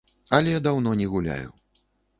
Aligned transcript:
Але 0.37 0.55
даўно 0.69 0.95
не 1.05 1.11
гуляю. 1.15 1.49